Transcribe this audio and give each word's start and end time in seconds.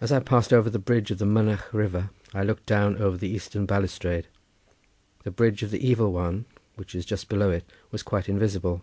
As 0.00 0.12
I 0.12 0.20
passed 0.20 0.52
over 0.52 0.70
the 0.70 0.78
bridge 0.78 1.10
of 1.10 1.18
the 1.18 1.24
Mynach 1.26 1.72
River 1.74 2.10
I 2.32 2.44
looked 2.44 2.66
down 2.66 2.98
over 3.02 3.16
the 3.16 3.26
eastern 3.28 3.66
balustrade. 3.66 4.28
The 5.24 5.32
Bridge 5.32 5.64
of 5.64 5.72
the 5.72 5.84
Evil 5.84 6.12
One, 6.12 6.44
which 6.76 6.94
is 6.94 7.04
just 7.04 7.28
below 7.28 7.50
it, 7.50 7.64
was 7.90 8.04
quite 8.04 8.28
invisible. 8.28 8.82